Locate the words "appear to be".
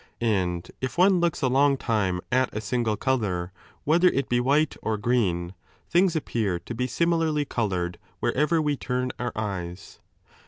6.15-6.87